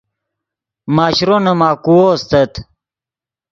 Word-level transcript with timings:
ماشرو 0.95 1.37
نے 1.45 1.53
ماکوؤ 1.59 2.05
استت 2.13 2.51